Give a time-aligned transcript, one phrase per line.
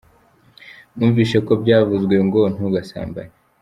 [0.93, 3.33] Mwumvise ko byavuzwe ngo ntugasambane